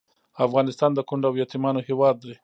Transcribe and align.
افغانستان 0.45 0.91
د 0.95 0.99
کونډو 1.07 1.27
او 1.29 1.39
یتیمانو 1.43 1.85
هیواد 1.87 2.15
دی 2.23 2.33